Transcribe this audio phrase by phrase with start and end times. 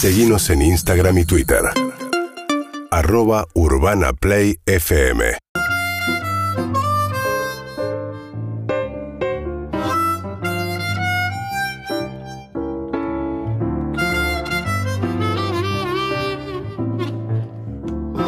[0.00, 1.58] Seguimos en Instagram y Twitter.
[2.88, 5.24] Arroba Urbana Play FM.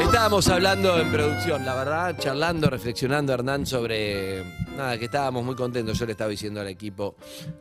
[0.01, 4.43] Estábamos hablando en producción, la verdad, charlando, reflexionando, Hernán, sobre
[4.77, 5.97] nada, que estábamos muy contentos.
[5.97, 7.15] Yo le estaba diciendo al equipo,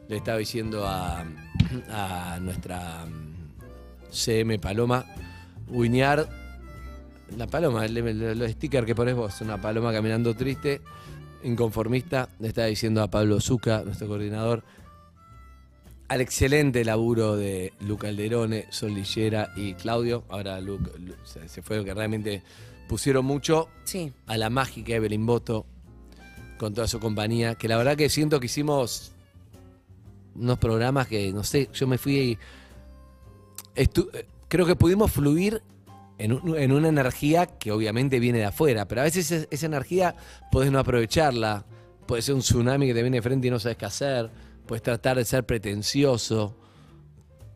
[0.07, 1.23] le estaba diciendo a,
[1.91, 3.05] a nuestra
[4.12, 5.05] CM Paloma,
[5.68, 6.27] Winear,
[7.38, 10.82] la paloma, el, el- el sticker que pones vos, una paloma caminando triste,
[11.44, 14.63] inconformista, le estaba diciendo a Pablo Zucca, nuestro coordinador,
[16.08, 20.23] al excelente laburo de Luca Alderone, Sol Lillera y Claudio.
[20.30, 22.41] Ahora Luke, Lu- se, fue que realmente
[22.88, 24.12] pusieron mucho Sí.
[24.26, 25.68] a la mágica Evelyn Boto
[26.57, 29.12] con toda su compañía, que la verdad que siento que hicimos
[30.35, 32.38] unos programas que, no sé, yo me fui...
[34.48, 35.62] creo que pudimos fluir
[36.18, 39.66] en, un- en una energía que obviamente viene de afuera, pero a veces es- esa
[39.68, 40.16] energía
[40.52, 41.66] podés no aprovecharla,
[42.05, 44.30] puede ser un tsunami que te viene de frente y no sabes qué hacer,
[44.66, 46.55] puedes tratar de ser pretencioso.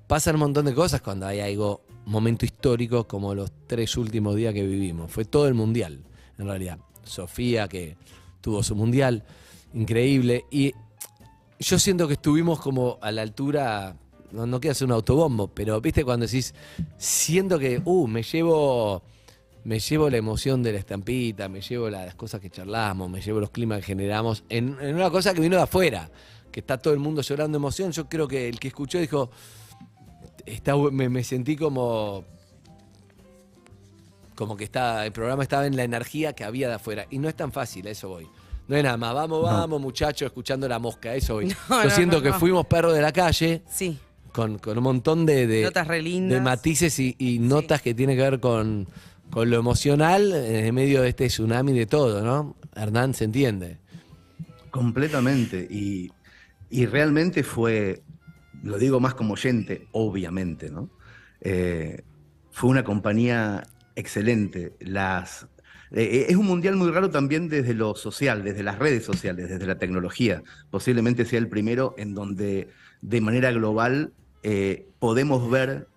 [0.07, 4.53] Pasan un montón de cosas cuando hay algo, momento histórico como los tres últimos días
[4.53, 5.11] que vivimos.
[5.11, 6.03] Fue todo el mundial,
[6.37, 6.77] en realidad.
[7.03, 7.97] Sofía, que
[8.41, 9.23] tuvo su mundial,
[9.73, 10.45] increíble.
[10.51, 10.73] Y
[11.59, 13.95] yo siento que estuvimos como a la altura,
[14.33, 16.53] no, no quiero hacer un autobombo, pero viste cuando decís,
[16.97, 19.03] siento que, uh, me llevo,
[19.63, 23.39] me llevo la emoción de la estampita, me llevo las cosas que charlamos, me llevo
[23.39, 26.09] los climas que generamos, en, en una cosa que vino de afuera,
[26.51, 27.91] que está todo el mundo llorando de emoción.
[27.91, 29.29] Yo creo que el que escuchó dijo,
[30.45, 32.25] está, me, me sentí como
[34.35, 37.05] como que está, el programa estaba en la energía que había de afuera.
[37.11, 38.27] Y no es tan fácil, a eso voy.
[38.67, 41.47] No es nada más, vamos, vamos, muchachos, escuchando la mosca, a eso voy.
[41.69, 42.39] No, Yo no, siento no, que no.
[42.39, 43.99] fuimos perros de la calle Sí.
[44.33, 46.37] Con, con un montón de, de, Notas re lindas.
[46.37, 48.87] de matices y, y notas que tienen que ver con,
[49.29, 52.55] con lo emocional en medio de este tsunami de todo, ¿no?
[52.75, 53.77] Hernán se entiende.
[54.71, 55.67] Completamente.
[55.69, 56.11] Y,
[56.69, 58.01] y realmente fue,
[58.63, 60.89] lo digo más como oyente, obviamente, ¿no?
[61.41, 62.01] Eh,
[62.51, 63.63] fue una compañía
[63.95, 64.73] excelente.
[64.79, 65.47] Las,
[65.91, 69.67] eh, es un mundial muy raro también desde lo social, desde las redes sociales, desde
[69.67, 70.41] la tecnología.
[70.71, 72.69] Posiblemente sea el primero en donde
[73.01, 74.13] de manera global
[74.43, 75.87] eh, podemos ver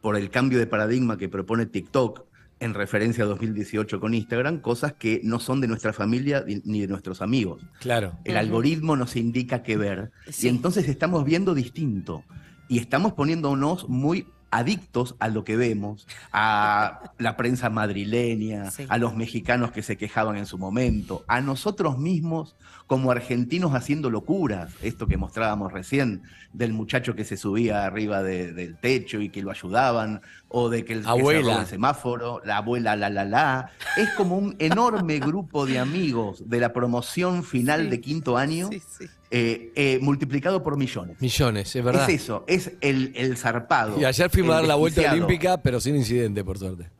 [0.00, 2.24] por el cambio de paradigma que propone TikTok
[2.60, 6.88] en referencia a 2018 con Instagram, cosas que no son de nuestra familia ni- de
[6.88, 7.62] nuestros amigos.
[7.80, 8.18] Claro.
[8.24, 10.10] El algoritmo nos indica qué ver.
[10.30, 10.46] Sí.
[10.46, 12.22] Y entonces estamos viendo distinto.
[12.68, 18.84] Y estamos poniéndonos muy adictos a lo que vemos, a la prensa madrileña, Sí.
[18.88, 22.56] a los mexicanos que se quejaban en su momento, a nosotros mismos
[22.86, 26.22] como argentinos haciendo locuras, esto que mostrábamos recién,
[26.52, 30.84] del muchacho que se subía arriba de- del techo y que lo ayudaban, o de
[30.84, 31.40] que el, que Abuela.
[31.42, 33.70] roba el semáforo, la abuela la la la.
[33.96, 37.90] Es como un enorme grupo de amigos de la promoción final Sí.
[37.90, 39.04] de quinto año Sí, sí.
[39.30, 41.20] Eh, eh, multiplicado por millones.
[41.20, 42.10] Millones, es verdad.
[42.10, 44.00] Es eso, es el, el zarpado.
[44.00, 46.90] Y ayer fuimos a dar la vuelta olímpica, pero sin incidente, por suerte.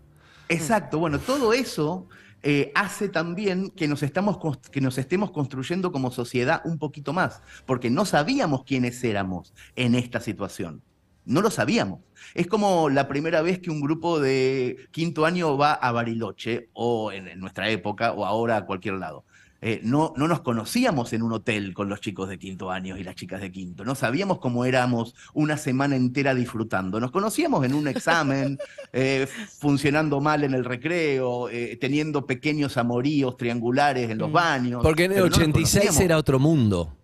[0.48, 2.08] Exacto, bueno, todo eso
[2.42, 4.38] eh, hace también que nos, estamos,
[4.70, 9.94] que nos estemos construyendo como sociedad un poquito más, porque no sabíamos quiénes éramos en
[9.94, 10.82] esta situación.
[11.26, 12.00] No lo sabíamos.
[12.34, 17.12] Es como la primera vez que un grupo de quinto año va a Bariloche, o
[17.12, 19.24] en, en nuestra época, o ahora a cualquier lado.
[19.62, 23.04] Eh, no, no nos conocíamos en un hotel con los chicos de quinto año y
[23.04, 23.84] las chicas de quinto.
[23.84, 26.98] No sabíamos cómo éramos una semana entera disfrutando.
[26.98, 28.58] Nos conocíamos en un examen,
[28.94, 29.26] eh,
[29.58, 34.32] funcionando mal en el recreo, eh, teniendo pequeños amoríos triangulares en los Mm.
[34.32, 34.82] baños.
[34.82, 36.04] Porque en el pero no nos 86 conocíamos.
[36.04, 36.96] era otro mundo.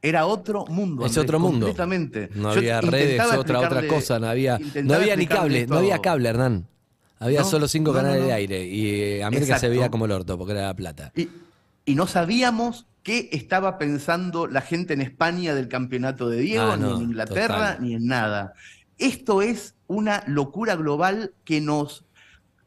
[0.00, 1.04] Era otro mundo.
[1.04, 1.66] Es Andrés, otro mundo.
[1.66, 2.28] Completamente.
[2.36, 5.98] No Yo había redes, otra, otra cosa, no había, no había ni cable, no había
[6.00, 6.68] cable, Hernán.
[7.18, 8.26] Había No, solo cinco no, no, canales no.
[8.28, 9.70] de aire y eh, América se Exacto.
[9.70, 11.12] veía como el orto porque era la plata.
[11.16, 11.28] Y,
[11.86, 16.76] y no sabíamos qué estaba pensando la gente en España del campeonato de Diego, Ah,
[16.76, 17.82] no, ni en Inglaterra, total.
[17.82, 18.52] ni en nada.
[18.98, 22.04] Esto es una locura global que nos,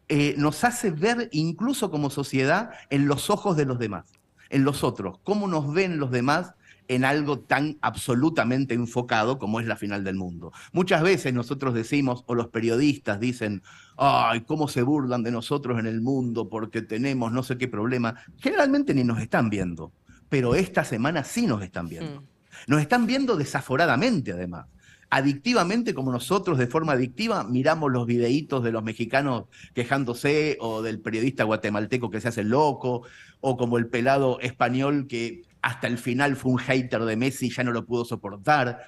[0.08, 4.06] eh, nos hace ver incluso como sociedad en los ojos de los demás,
[4.50, 6.54] en los otros, cómo nos ven los demás
[6.88, 10.52] en algo tan absolutamente enfocado como es la final del mundo.
[10.72, 13.62] Muchas veces nosotros decimos, o los periodistas dicen,
[14.00, 18.16] ay, cómo se burlan de nosotros en el mundo porque tenemos no sé qué problema.
[18.38, 19.92] Generalmente ni nos están viendo,
[20.30, 22.22] pero esta semana sí nos están viendo.
[22.22, 22.26] Mm.
[22.68, 24.68] Nos están viendo desaforadamente, además.
[25.12, 31.00] Adictivamente, como nosotros de forma adictiva, miramos los videitos de los mexicanos quejándose, o del
[31.00, 33.02] periodista guatemalteco que se hace loco,
[33.42, 37.50] o como el pelado español que hasta el final fue un hater de Messi y
[37.50, 38.86] ya no lo pudo soportar.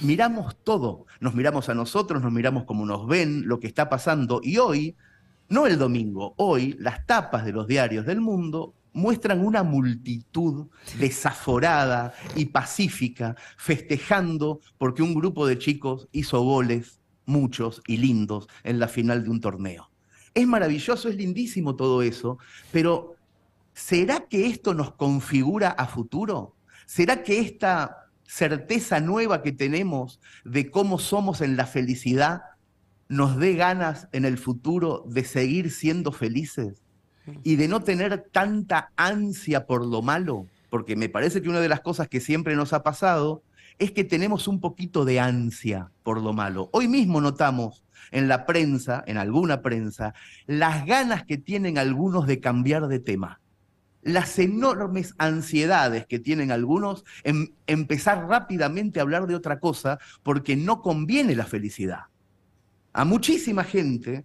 [0.00, 4.40] Miramos todo, nos miramos a nosotros, nos miramos como nos ven, lo que está pasando,
[4.42, 4.96] y hoy,
[5.48, 10.68] no el domingo, hoy las tapas de los diarios del mundo muestran una multitud
[10.98, 18.78] desaforada y pacífica festejando porque un grupo de chicos hizo goles, muchos y lindos, en
[18.78, 19.90] la final de un torneo.
[20.34, 22.38] Es maravilloso, es lindísimo todo eso,
[22.70, 23.14] pero
[23.74, 26.56] ¿será que esto nos configura a futuro?
[26.86, 28.01] ¿Será que esta
[28.32, 32.40] certeza nueva que tenemos de cómo somos en la felicidad
[33.08, 36.82] nos dé ganas en el futuro de seguir siendo felices
[37.42, 40.46] y de no tener tanta ansia por lo malo?
[40.70, 43.42] Porque me parece que una de las cosas que siempre nos ha pasado
[43.78, 46.70] es que tenemos un poquito de ansia por lo malo.
[46.72, 50.14] Hoy mismo notamos en la prensa, en alguna prensa,
[50.46, 53.41] las ganas que tienen algunos de cambiar de tema
[54.02, 60.56] las enormes ansiedades que tienen algunos en empezar rápidamente a hablar de otra cosa porque
[60.56, 62.04] no conviene la felicidad.
[62.92, 64.24] A muchísima gente,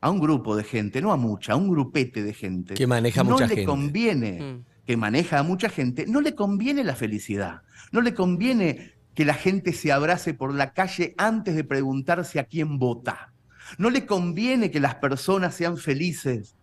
[0.00, 3.24] a un grupo de gente, no a mucha, a un grupete de gente, que maneja
[3.24, 3.64] no mucha le gente.
[3.66, 4.64] conviene, Mm.
[4.86, 7.62] que maneja a mucha gente, no le conviene la felicidad,
[7.92, 12.44] no le conviene que la gente se abrace por la calle antes de preguntarse a
[12.44, 13.32] quién vota.
[13.78, 16.55] No le conviene que las personas sean felices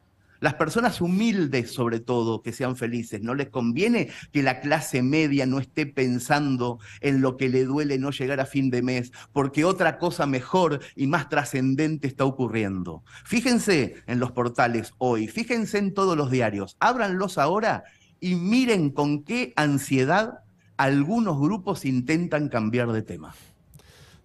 [0.44, 3.22] las personas humildes, sobre todo, que sean felices.
[3.22, 7.98] No les conviene que la clase media no esté pensando en lo que le duele
[7.98, 13.06] no llegar a fin de mes, porque otra cosa mejor y más trascendente está ocurriendo.
[13.24, 17.86] Fíjense en los portales hoy, fíjense en todos los diarios, ábranlos ahora
[18.20, 20.44] y miren con qué ansiedad
[20.76, 23.34] algunos grupos intentan cambiar de tema.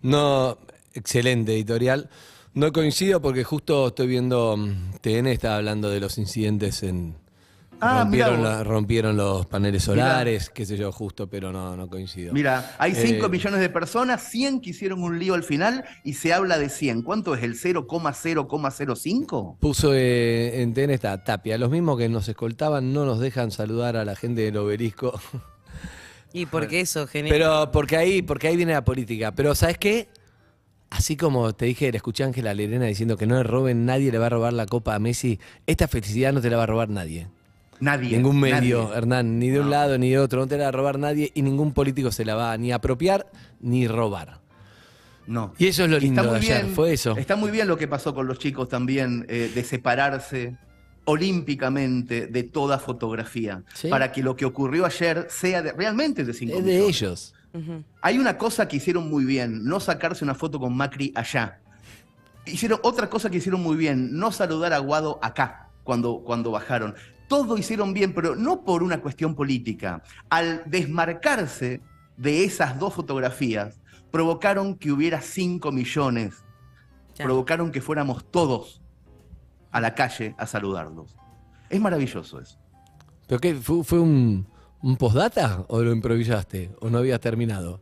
[0.02, 0.58] No,
[0.94, 2.10] excelente editorial.
[2.54, 7.14] No coincido porque justo estoy viendo mm, TN está hablando de los incidentes en
[7.80, 10.02] Ah, rompieron, la- rompieron los paneles Mirá.
[10.02, 12.32] solares, qué sé yo, justo, pero no, no coincido.
[12.32, 16.14] Mira, hay 5 Eh, millones de personas, 100 que hicieron un lío al final y
[16.14, 17.02] se habla de 100.
[17.02, 19.58] ¿Cuánto es el 0,0,05?
[19.60, 23.96] Puso eh, en TN esta Tapia, los mismos que nos escoltaban no nos dejan saludar
[23.96, 25.20] a la gente del obelisco.
[26.32, 27.32] Y porque eso genera.
[27.32, 29.30] Pero porque ahí, porque ahí viene la política.
[29.36, 30.08] Pero ¿sabes qué?
[30.90, 34.10] Así como te dije, le escuché a Ángela Lerena diciendo que no le roben, nadie
[34.10, 35.38] le va a robar la copa a Messi.
[35.66, 37.28] Esta felicidad no te la va a robar nadie.
[37.80, 38.16] Nadie.
[38.16, 38.96] Ningún medio, nadie.
[38.96, 39.70] Hernán, ni de un No.
[39.70, 40.40] lado ni de otro.
[40.40, 42.76] No te la va a robar nadie y ningún político se la va ni a
[42.76, 43.30] apropiar
[43.60, 44.40] ni robar.
[45.26, 45.52] No.
[45.58, 47.16] Y eso es lo lindo de ayer, fue eso.
[47.18, 50.56] Está muy bien lo que pasó con los chicos también, eh, de separarse
[51.04, 53.88] olímpicamente de toda fotografía, Sí.
[53.88, 57.34] para que lo que ocurrió ayer sea de- realmente de 5 Es de ellos.
[58.02, 61.60] Hay una cosa que hicieron muy bien, no sacarse una foto con Macri allá.
[62.46, 66.94] Hicieron otra cosa que hicieron muy bien, no saludar a Guado acá cuando, cuando bajaron.
[67.28, 70.02] Todo hicieron bien, pero no por una cuestión política.
[70.30, 71.82] Al desmarcarse
[72.16, 73.80] de esas dos fotografías,
[74.10, 76.42] provocaron que hubiera 5 millones,
[77.14, 77.24] Ya.
[77.24, 78.80] provocaron que fuéramos todos
[79.70, 81.16] a la calle a saludarlos.
[81.68, 82.58] Es maravilloso eso.
[83.26, 83.54] ¿Pero qué?
[83.54, 84.46] ¿Fue, fue un,
[84.82, 86.70] un postdata o lo improvisaste?
[86.80, 87.80] ¿O no habías terminado?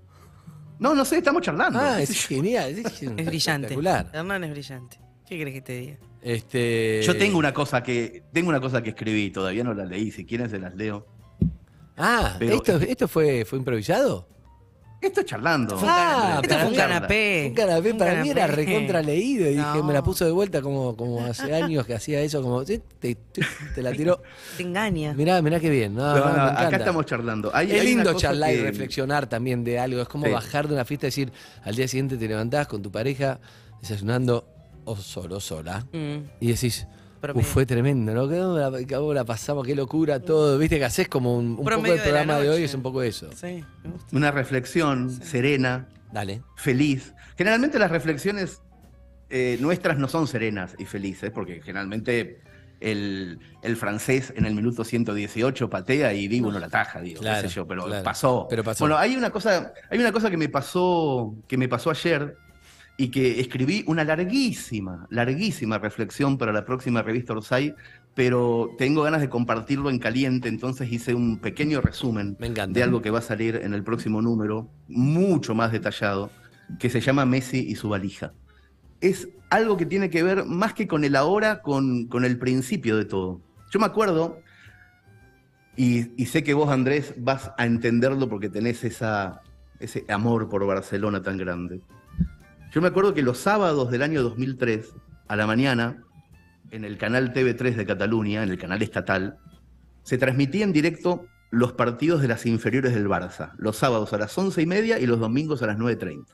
[0.78, 1.78] No, no sé, estamos charlando.
[1.80, 2.70] Ah, es genial.
[2.70, 3.66] Es, Es brillante.
[3.66, 4.10] Espectacular.
[4.12, 4.98] Hernán es brillante.
[5.26, 5.96] ¿Qué crees que te diga?
[6.22, 10.10] Este, Yo tengo una cosa que tengo una cosa que escribí, todavía no la leí,
[10.10, 11.06] si quieren se las leo.
[11.96, 14.28] Ah, Pero- ¿esto, esto fue, fue improvisado?
[15.00, 15.78] Esto es charlando.
[15.82, 17.46] Ah, Esto fue un canapé.
[17.50, 20.62] Un canapé Un para mí era recontra leído y dije, me la puso de vuelta
[20.62, 23.16] como, como hace años que hacía eso, como te, te-
[23.74, 24.22] te la tiró.
[24.56, 25.12] Te engaña.
[25.14, 25.94] Mirá, mirá qué bien.
[25.94, 27.50] No, No, acá estamos charlando.
[27.54, 30.00] Hay- es hay lindo charlar y reflexionar también de algo.
[30.00, 30.32] Es como Sí.
[30.32, 33.38] bajar de una fiesta y decir, al día siguiente te levantás con tu pareja,
[33.80, 34.48] desayunando,
[34.86, 36.16] o solo, sola, Mm.
[36.40, 36.86] y decís,
[37.20, 37.46] Promedio.
[37.46, 38.22] "Uf, fue tremendo, ¿no?
[38.28, 39.66] ¿Cómo la, cómo la pasamos?
[39.66, 40.58] Qué locura todo.
[40.58, 43.30] Viste que haces como un, un poco el programa de, hoy, es un poco eso.
[43.32, 44.16] Sí, me gusta.
[44.16, 46.42] Una reflexión serena, Dale.
[46.56, 47.14] feliz.
[47.36, 48.60] Generalmente las reflexiones
[49.30, 52.40] eh, nuestras no son serenas y felices, porque generalmente
[52.80, 57.42] el, el francés en el minuto 118 patea y Dibu no la taja, digo, Claro,
[57.42, 58.04] qué sé yo, pero claro.
[58.04, 58.46] pasó.
[58.50, 58.84] Pero pasó.
[58.84, 62.36] Bueno, hay una cosa, hay una cosa que me pasó, que me pasó ayer
[62.96, 67.74] y que escribí una larguísima, larguísima reflexión para la próxima revista Orsay,
[68.14, 73.02] pero tengo ganas de compartirlo en caliente, entonces hice un pequeño resumen Me de algo
[73.02, 76.30] que va a salir en el próximo número, mucho más detallado,
[76.78, 78.32] que se llama Messi y su valija.
[79.02, 82.96] Es algo que tiene que ver más que con el ahora, con, con el principio
[82.96, 83.42] de todo.
[83.70, 84.40] Yo me acuerdo,
[85.76, 89.42] y, y sé que vos, Andrés, vas a entenderlo porque tenés esa,
[89.78, 91.82] ese amor por Barcelona tan grande.
[92.72, 94.92] Yo me acuerdo que los sábados del año 2003,
[95.28, 96.04] a la mañana,
[96.70, 99.38] en el canal TV3 de Cataluña, en el canal estatal,
[100.02, 104.36] se transmitía en directo los partidos de las inferiores del Barça, los sábados a las
[104.36, 106.26] once y media y los domingos a las 9.30.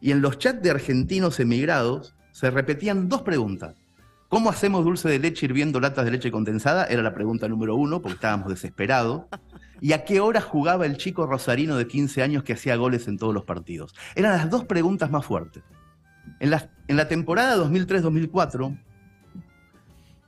[0.00, 3.76] Y en los chats de argentinos emigrados se repetían dos preguntas.
[4.28, 6.86] ¿Cómo hacemos dulce de leche hirviendo latas de leche condensada?
[6.86, 9.22] Era la pregunta número uno, porque estábamos desesperados.
[9.80, 13.18] ¿Y a qué hora jugaba el chico rosarino de 15 años que hacía goles en
[13.18, 13.94] todos los partidos?
[14.16, 15.62] Eran las dos preguntas más fuertes.
[16.40, 18.76] En la, temporada 2003-2004,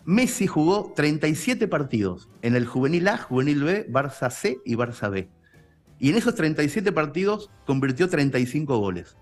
[0.04, 5.28] Messi jugó 37 partidos en el Juvenil A, Juvenil B, Barça C y Barça B.
[5.98, 9.16] Y en esos 37 partidos convirtió 35 goles.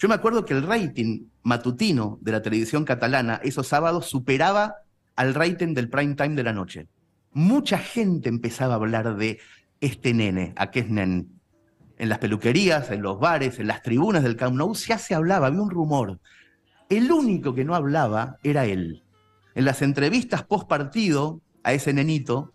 [0.00, 4.76] Yo me acuerdo que el rating matutino de la televisión catalana esos sábados superaba
[5.14, 6.88] al rating del prime time de la noche.
[7.32, 9.38] Mucha gente empezaba a hablar de
[9.82, 11.28] este nene, a qué es nen.
[11.98, 15.48] En las peluquerías, en los bares, en las tribunas del Camp Nou, ya se hablaba,
[15.48, 16.18] había un rumor.
[16.88, 19.02] El único que no hablaba era él.
[19.54, 22.54] En las entrevistas post partido a ese nenito,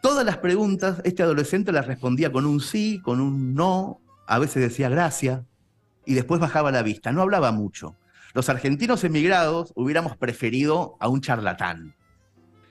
[0.00, 4.62] todas las preguntas, este adolescente las respondía con un sí, con un no, a veces
[4.62, 5.42] decía gracias,
[6.04, 7.96] y después bajaba la vista, no hablaba mucho.
[8.34, 11.94] Los argentinos emigrados hubiéramos preferido a un charlatán.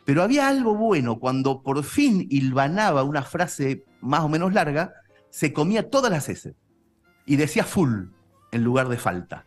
[0.05, 4.93] Pero había algo bueno, cuando por fin hilvanaba una frase más o menos larga,
[5.29, 6.55] se comía todas las S.
[7.25, 8.07] Y decía full
[8.51, 9.45] en lugar de falta.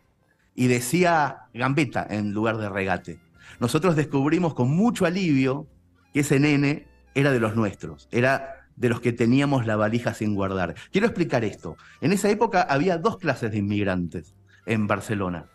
[0.54, 3.20] Y decía gambeta en lugar de regate.
[3.58, 5.66] Nosotros descubrimos con mucho alivio
[6.12, 10.34] que ese nene era de los nuestros, era de los que teníamos la valija sin
[10.34, 10.74] guardar.
[10.90, 11.76] Quiero explicar esto.
[12.00, 14.34] En esa época había dos clases de inmigrantes
[14.66, 15.46] en Barcelona.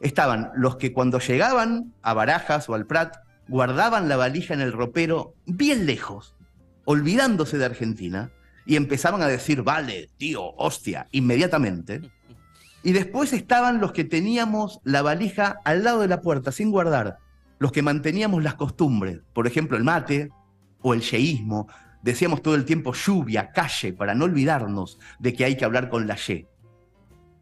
[0.00, 3.16] Estaban los que cuando llegaban a Barajas o al Prat
[3.48, 6.34] guardaban la valija en el ropero bien lejos,
[6.84, 8.30] olvidándose de Argentina,
[8.64, 12.00] y empezaban a decir, vale, tío, hostia, inmediatamente.
[12.82, 17.18] Y después estaban los que teníamos la valija al lado de la puerta, sin guardar,
[17.58, 20.30] los que manteníamos las costumbres, por ejemplo, el mate
[20.80, 21.68] o el yeísmo.
[22.02, 26.06] Decíamos todo el tiempo lluvia, calle, para no olvidarnos de que hay que hablar con
[26.06, 26.48] la ye.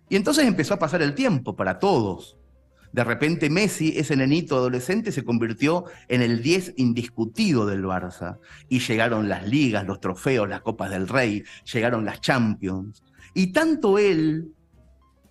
[0.08, 2.36] Y entonces empezó a pasar el tiempo para todos.
[2.92, 8.38] De repente Messi, ese nenito adolescente, se convirtió en el 10 indiscutido del Barça.
[8.68, 13.04] Y llegaron las ligas, los trofeos, las Copas del Rey, llegaron las Champions.
[13.34, 14.52] Y tanto él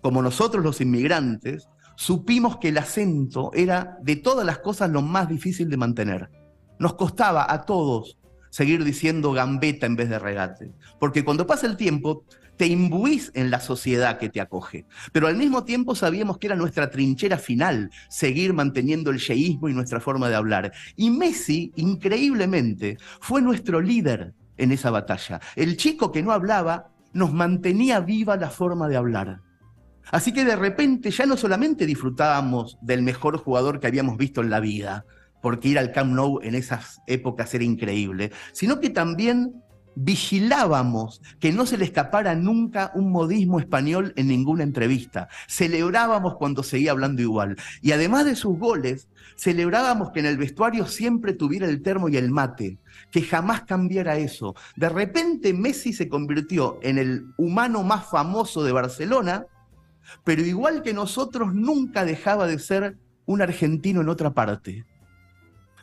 [0.00, 5.28] como nosotros los inmigrantes, supimos que el acento era de todas las cosas lo más
[5.28, 6.30] difícil de mantener.
[6.78, 8.16] Nos costaba a todos
[8.50, 12.24] seguir diciendo gambeta en vez de regate, porque cuando pasa el tiempo
[12.56, 16.56] te imbuís en la sociedad que te acoge, pero al mismo tiempo sabíamos que era
[16.56, 20.72] nuestra trinchera final seguir manteniendo el yeísmo y nuestra forma de hablar.
[20.94, 25.40] Y Messi, increíblemente, fue nuestro líder en esa batalla.
[25.56, 29.40] El chico que no hablaba nos mantenía viva la forma de hablar.
[30.10, 34.50] Así que de repente ya no solamente disfrutábamos del mejor jugador que habíamos visto en
[34.50, 35.06] la vida,
[35.40, 39.62] porque ir al Camp Nou en esas épocas era increíble, sino que también
[39.94, 45.28] vigilábamos que no se le escapara nunca un modismo español en ninguna entrevista.
[45.48, 47.56] Celebrábamos cuando seguía hablando igual.
[47.82, 52.16] Y además de sus goles, celebrábamos que en el vestuario siempre tuviera el termo y
[52.16, 52.78] el mate,
[53.10, 54.54] que jamás cambiara eso.
[54.76, 59.46] De repente Messi se convirtió en el humano más famoso de Barcelona,
[60.24, 64.84] pero igual que nosotros nunca dejaba de ser un argentino en otra parte.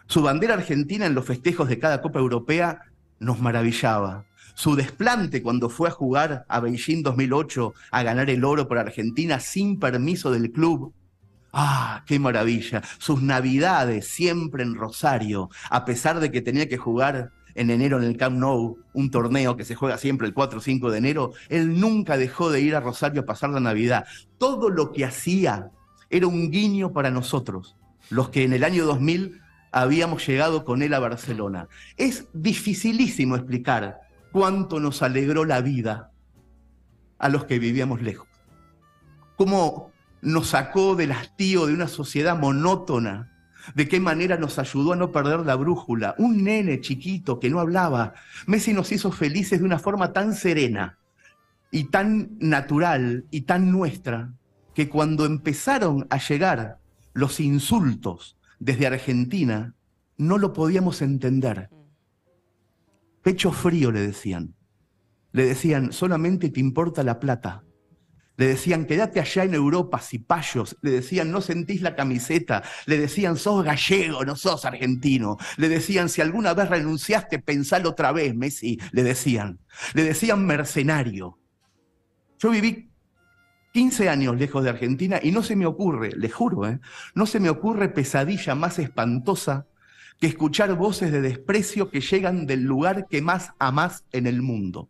[0.08, 2.80] Su bandera argentina en los festejos de cada Copa Europea
[3.20, 4.26] nos maravillaba.
[4.56, 9.42] Su desplante cuando fue a jugar a Beijing 2008 a ganar el oro por Argentina
[9.42, 10.94] sin permiso del club.
[11.52, 12.82] ¡Ah, qué maravilla!
[13.00, 18.06] Sus navidades siempre en Rosario, a pesar de que tenía que jugar en enero en
[18.06, 21.34] el Camp Nou, un torneo que se juega siempre el 4 o 5 de enero,
[21.50, 24.06] él nunca dejó de ir a Rosario a pasar la Navidad.
[24.38, 25.70] Todo lo que hacía
[26.10, 27.76] era un guiño para nosotros,
[28.10, 31.68] los que en el año 2000 habíamos llegado con él a Barcelona.
[31.98, 36.12] Es dificilísimo explicar cuánto nos alegró la vida
[37.20, 38.28] a los que vivíamos lejos.
[39.36, 43.34] Cómo nos sacó del hastío de una sociedad monótona
[43.76, 46.16] de qué manera nos ayudó a no perder la brújula.
[46.18, 48.14] Un nene chiquito que no hablaba.
[48.46, 50.98] Messi nos hizo felices de una forma tan serena
[51.70, 54.32] y tan natural y tan nuestra
[54.74, 56.80] que cuando empezaron a llegar
[57.14, 59.76] los insultos desde Argentina,
[60.18, 61.70] no lo podíamos entender.
[63.22, 64.56] Pecho frío le decían.
[65.32, 67.64] Le decían, solamente te importa la plata.
[68.38, 70.78] Le decían, quédate allá en Europa, cipayos.
[70.82, 72.64] Le decían, no sentís la camiseta.
[72.86, 75.38] Le decían, sos gallego, no sos argentino.
[75.58, 78.80] Le decían, si alguna vez renunciaste, pensalo otra vez, Messi.
[78.92, 79.60] Le decían.
[79.94, 81.40] Le decían mercenario.
[82.38, 82.92] Yo viví
[83.78, 86.80] 15 años lejos de Argentina y no se me ocurre, le juro, ¿eh?
[87.14, 89.68] no se me ocurre pesadilla más espantosa
[90.20, 94.90] que escuchar voces de desprecio que llegan del lugar que más amás en el mundo.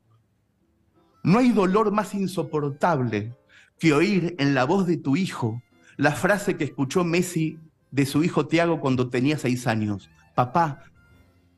[1.22, 3.36] No hay dolor más insoportable
[3.77, 5.62] que oír en la voz de tu hijo
[5.98, 7.60] la frase que escuchó Messi
[7.91, 10.10] de su hijo Tiago cuando tenía seis años.
[10.34, 10.86] Papá,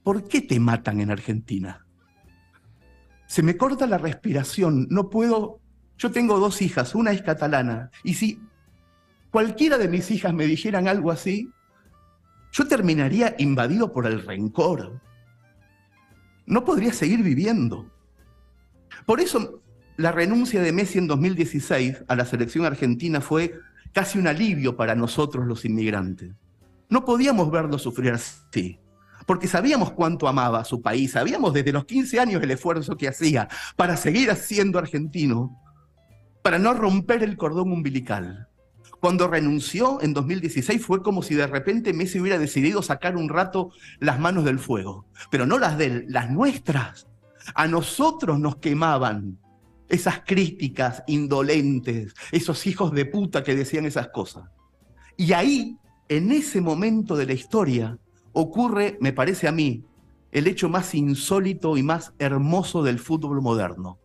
[0.02, 1.86] ¿por qué te matan en Argentina?
[3.28, 5.59] Se me corta la respiración, no puedo...
[6.00, 8.42] Yo tengo dos hijas, una es catalana, y si
[9.32, 11.52] cualquiera de mis hijas me dijeran algo así,
[12.54, 15.02] yo terminaría invadido por el rencor.
[16.46, 17.92] No podría seguir viviendo.
[19.06, 19.62] Por eso
[19.98, 23.60] la renuncia de Messi en 2016 a la selección argentina fue
[23.92, 26.32] casi un alivio para nosotros los inmigrantes.
[26.88, 28.80] No podíamos verlo sufrir así,
[29.26, 33.10] porque sabíamos cuánto amaba a su país, sabíamos desde los 15 años el esfuerzo que
[33.10, 35.60] hacía para seguir siendo argentino,
[36.42, 38.48] para no romper el cordón umbilical.
[39.00, 43.72] Cuando renunció en 2016 fue como si de repente Messi hubiera decidido sacar un rato
[44.00, 47.08] las manos del fuego, pero no las de él, las nuestras.
[47.56, 49.40] A nosotros nos quemaban
[49.88, 54.50] esas críticas indolentes, esos hijos de puta que decían esas cosas.
[55.18, 55.78] Y ahí,
[56.10, 57.98] en ese momento de la historia,
[58.34, 59.84] ocurre, me parece a mí,
[60.32, 63.98] el hecho más insólito y más hermoso del fútbol moderno.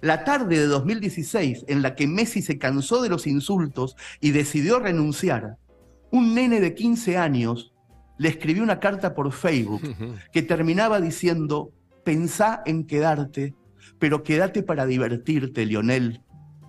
[0.00, 4.78] La tarde de 2016, en la que Messi se cansó de los insultos y decidió
[4.78, 5.58] renunciar,
[6.10, 7.74] un nene de 15 años
[8.18, 9.82] le escribió una carta por Facebook
[10.32, 11.72] que terminaba diciendo,
[12.04, 13.54] pensá en quedarte,
[13.98, 16.22] pero quédate para divertirte, Lionel,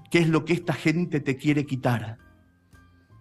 [0.10, 2.18] que es lo que esta gente te quiere quitar.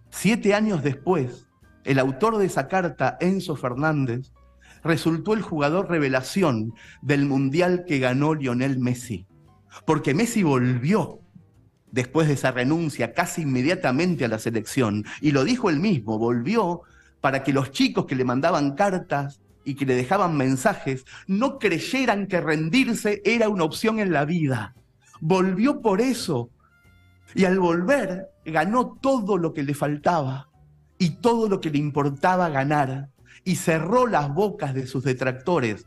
[0.09, 1.47] Siete años después,
[1.85, 4.33] el autor de esa carta, Enzo Fernández,
[4.83, 9.25] resultó el jugador revelación del mundial que ganó Lionel Messi.
[9.85, 11.19] Porque Messi volvió
[11.91, 15.05] después de esa renuncia casi inmediatamente a la selección.
[15.21, 16.81] Y lo dijo él mismo, volvió
[17.19, 22.27] para que los chicos que le mandaban cartas y que le dejaban mensajes no creyeran
[22.27, 24.73] que rendirse era una opción en la vida.
[25.19, 26.49] Volvió por eso.
[27.35, 30.49] Y al volver ganó todo lo que le faltaba
[30.97, 33.09] y todo lo que le importaba ganar.
[33.43, 35.85] Y cerró las bocas de sus detractores.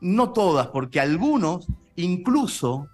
[0.00, 1.66] No todas, porque algunos
[2.02, 2.88] incluso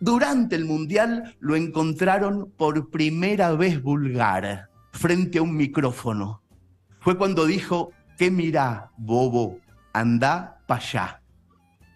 [0.00, 6.42] durante el Mundial lo encontraron por primera vez vulgar frente a un micrófono.
[7.00, 9.58] Fue cuando dijo, ¿qué mirá, bobo?
[9.92, 11.22] Anda para allá.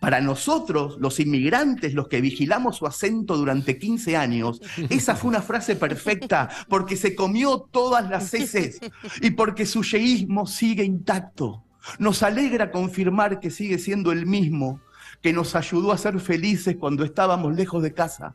[0.00, 5.42] Para nosotros, los inmigrantes, los que vigilamos su acento durante 15 años, esa fue una
[5.42, 8.80] frase perfecta porque se comió todas las heces
[9.20, 11.64] y porque su yeísmo sigue intacto.
[11.98, 14.80] Nos alegra confirmar que sigue siendo el mismo
[15.20, 18.34] que nos ayudó a ser felices cuando estábamos lejos de casa.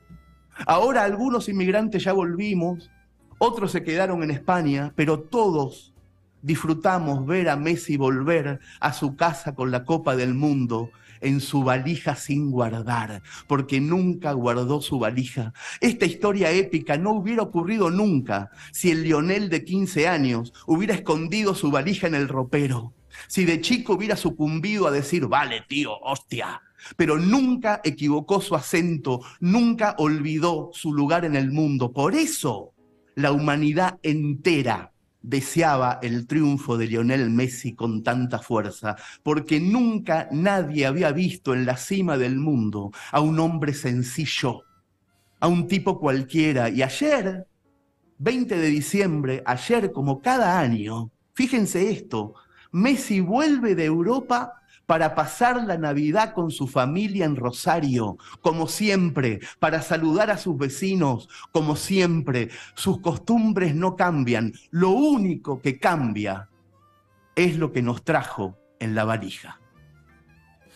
[0.66, 2.90] Ahora algunos inmigrantes ya volvimos,
[3.38, 5.94] otros se quedaron en España, pero todos
[6.42, 11.64] disfrutamos ver a Messi volver a su casa con la Copa del Mundo en su
[11.64, 15.54] valija sin guardar, porque nunca guardó su valija.
[15.82, 21.56] Esta historia épica no hubiera ocurrido nunca si el Lionel de 15 años hubiera escondido
[21.56, 22.94] su valija en el ropero,
[23.28, 26.62] si de chico hubiera sucumbido a decir, vale, tío, hostia,
[26.98, 31.92] pero nunca equivocó su acento, nunca olvidó su lugar en el mundo.
[31.92, 32.74] Por eso
[33.16, 40.86] la humanidad entera deseaba el triunfo de Lionel Messi con tanta fuerza, porque nunca nadie
[40.86, 44.64] había visto en la cima del mundo a un hombre sencillo,
[45.40, 46.70] a un tipo cualquiera.
[46.70, 47.48] Y ayer,
[48.20, 52.36] 20 de diciembre, ayer como cada año, fíjense esto,
[52.80, 59.40] Messi vuelve de Europa para pasar la Navidad con su familia en Rosario, como siempre,
[59.60, 62.50] para saludar a sus vecinos, como siempre.
[62.76, 64.52] Sus costumbres no cambian.
[64.72, 66.50] Lo único que cambia
[67.36, 69.60] es lo que nos trajo en la valija.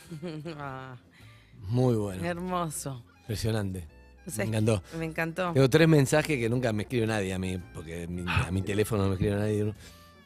[0.57, 0.95] Ah,
[1.67, 2.23] Muy bueno.
[2.25, 3.03] hermoso.
[3.21, 3.88] Impresionante.
[4.25, 4.81] O sea, Me encantó.
[4.97, 5.51] Me encantó.
[5.53, 9.03] Tengo tres mensajes que nunca me escribe nadie a mí, porque mi- a mi teléfono
[9.03, 9.73] no me escribe nadie.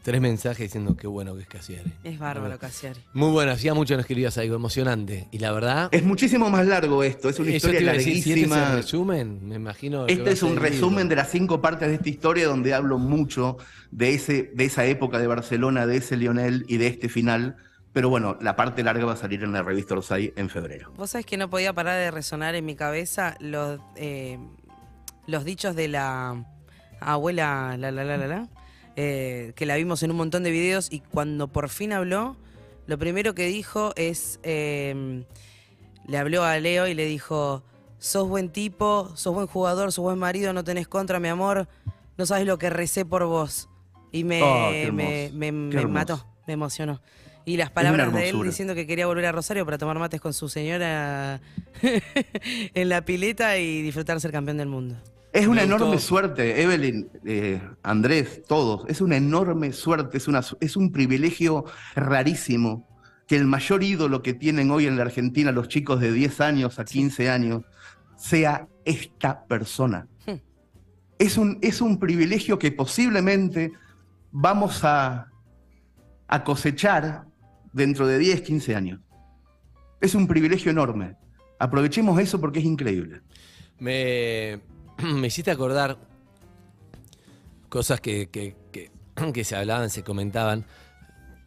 [0.04, 1.94] Tres mensajes diciendo qué bueno que es Casiari.
[2.04, 3.00] Es bárbaro, Casiari.
[3.14, 5.30] Muy bueno, hacía mucho no escribías algo emocionante.
[5.32, 7.94] Y la verdad, Es muchísimo más largo esto, es una eso te historia iba a
[7.96, 8.76] decir, si este es el larguísima.
[8.76, 10.06] resumen, me imagino.
[10.08, 13.58] Este a es un resumen de las cinco partes de esta historia donde hablo mucho
[13.92, 17.56] de, ese, de esa época de Barcelona, de ese Lionel y de este final.
[17.94, 20.92] Pero bueno, la parte larga va a salir en la revista Orsay en febrero.
[20.98, 24.38] Vos sabés que no podía parar de resonar en mi cabeza los, eh,
[25.28, 26.44] los dichos de la
[27.00, 28.50] abuela, la la la la la,
[28.96, 32.36] eh, que la vimos en un montón de videos y cuando por fin habló,
[32.88, 35.24] lo primero que dijo es, eh,
[36.08, 37.64] le habló a Leo y le dijo,
[37.98, 41.68] sos buen tipo, sos buen jugador, sos buen marido, no tenés contra, mi amor,
[42.18, 43.70] no sabes lo que recé por vos.
[44.12, 47.02] Y me, Oh, me, me- me mató, me emocionó.
[47.46, 50.34] Y las palabras de él diciendo que quería volver a Rosario para tomar mates con
[50.34, 51.42] su señora
[52.74, 54.96] en la pileta y disfrutar ser campeón del mundo.
[55.34, 58.86] Es una enorme suerte, Evelyn, eh, Andrés, todos.
[58.88, 61.66] Es una enorme suerte, es, una, es un privilegio
[61.96, 62.88] rarísimo
[63.28, 66.78] que el mayor ídolo que tienen hoy en la Argentina los chicos de 10 años
[66.78, 67.64] a 15 años
[68.16, 70.08] sea esta persona.
[70.28, 70.36] Hmm.
[71.18, 73.72] Es un, es un privilegio que posiblemente
[74.32, 75.32] vamos a,
[76.28, 77.26] a cosechar
[77.72, 79.00] dentro de 10, 15 años.
[80.00, 81.16] Es un privilegio enorme.
[81.58, 83.22] Aprovechemos eso porque es increíble.
[83.80, 84.62] Me,
[85.04, 85.98] me hiciste acordar
[87.70, 88.92] cosas que, que- que-
[89.34, 90.66] que se hablaban, se comentaban.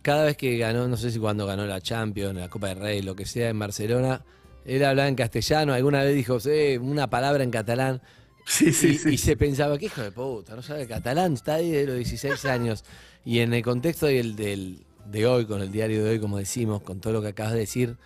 [0.03, 3.03] Cada vez que ganó, no sé si cuando ganó la Champions, la Copa del Rey,
[3.03, 4.25] lo que sea, en Barcelona,
[4.65, 8.01] él hablaba en castellano, alguna vez dijo "Sí, una palabra en catalán.
[8.47, 9.09] Sí, sí, y, sí.
[9.15, 12.45] y se pensaba, qué hijo de puta, no sabe catalán, está ahí de los 16
[12.45, 12.85] años.
[13.25, 16.83] Y en el contexto del, del- de hoy, con el diario de hoy, como decimos,
[16.83, 17.97] con todo lo que acabas de decir,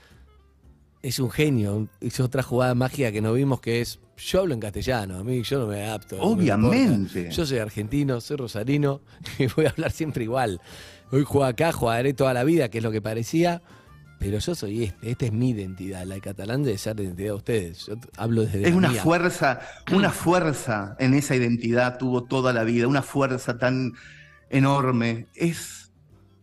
[1.02, 1.88] es un genio.
[2.00, 5.42] Hizo otra jugada mágica que no vimos que es, yo hablo en castellano, a mí
[5.42, 6.16] yo no me adapto.
[6.16, 6.22] me.
[6.22, 7.30] Obviamente.
[7.30, 9.00] Yo soy argentino, soy rosarino
[9.38, 10.60] y voy a hablar siempre igual.
[11.10, 13.62] Hoy juego acá, jugaré toda la vida, que es lo que parecía.
[14.18, 16.04] Pero yo soy este, esta es mi identidad.
[16.04, 17.86] La de catalán debe ser la identidad de ustedes.
[17.86, 19.02] Yo hablo desde Es la una mía.
[19.02, 19.60] fuerza,
[19.92, 23.94] una fuerza en esa identidad tuvo toda la vida, una fuerza tan
[24.50, 25.26] enorme.
[25.34, 25.89] Es,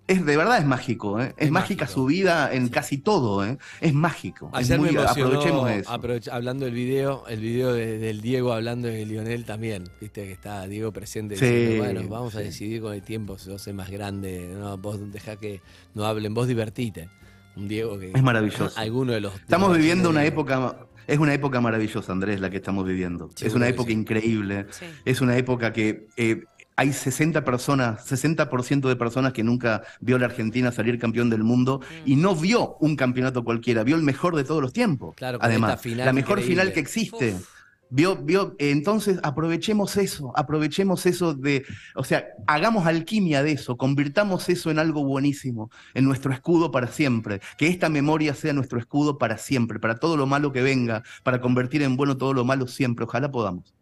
[0.07, 1.33] es de verdad es mágico, ¿eh?
[1.37, 1.99] es, Es mágica mágico.
[2.01, 3.57] su vida en casi todo, ¿eh?
[3.81, 4.49] es mágico.
[4.53, 5.91] Es Ayer muy- me emocionó, aprovechemos eso.
[5.91, 9.83] aprovech- hablando del video, el video de- del Diego hablando de Lionel también.
[9.99, 13.49] Viste que está Diego presente Sí, diciendo, bueno, vamos a decidir con el tiempo si
[13.49, 14.53] vos sos más grande.
[14.57, 15.61] No, vos deja que
[15.93, 17.09] no hablen, vos divertite.
[17.55, 18.11] Un Diego que.
[18.15, 18.71] Es maravilloso.
[18.75, 19.33] Alguno de los.
[19.35, 23.29] Estamos de viviendo una época, es una época maravillosa, Andrés, la que estamos viviendo.
[23.41, 23.93] es una época sí.
[23.93, 24.67] increíble.
[24.69, 24.85] Sí.
[25.05, 26.43] Es una época que eh,
[26.77, 31.43] hay 60 personas, 60% de personas que nunca vio a la Argentina salir campeón del
[31.43, 35.15] mundo y no vio un campeonato cualquiera, vio el mejor de todos los tiempos.
[35.15, 36.61] Claro, Además, final la mejor increíble.
[36.61, 37.33] final que existe.
[37.33, 37.57] Uf.
[37.89, 44.49] Vio, vio, entonces aprovechemos eso, aprovechemos eso de, o sea, hagamos alquimia de eso, convirtamos
[44.49, 49.17] eso en algo buenísimo, en nuestro escudo para siempre, que esta memoria sea nuestro escudo
[49.17, 52.67] para siempre, para todo lo malo que venga, para convertir en bueno todo lo malo
[52.67, 53.73] siempre, ojalá podamos.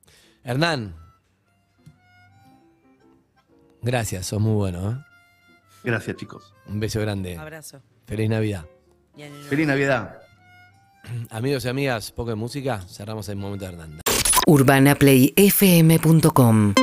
[0.43, 1.04] Hernán.
[3.85, 4.91] Gracias, sos muy bueno.
[4.91, 4.97] ¿eh?
[5.83, 6.55] Gracias chicos.
[6.67, 7.37] Un beso grande.
[7.37, 7.83] Abrazo.
[8.07, 8.65] Feliz Navidad.
[9.47, 10.21] Feliz Navidad.
[11.29, 12.81] Amigos y amigas, poco de música.
[12.81, 14.01] Cerramos el momento de Hernán.
[14.47, 16.73] urbanaplayfm.com